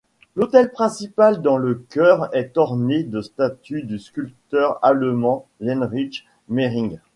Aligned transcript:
L'autel 0.35 0.71
principal 0.71 1.43
dans 1.43 1.57
le 1.57 1.75
chœur 1.75 2.35
est 2.35 2.57
orné 2.57 3.03
de 3.03 3.21
statues 3.21 3.83
du 3.83 3.99
sculpteur 3.99 4.79
allemand 4.83 5.47
Heinrich 5.61 6.25
Meyring. 6.49 6.97